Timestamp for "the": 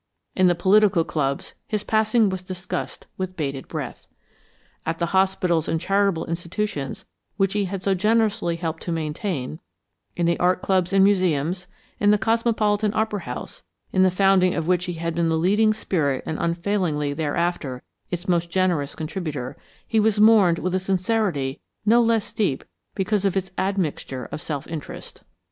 0.47-0.55, 4.97-5.05, 10.25-10.39, 12.09-12.17, 14.01-14.09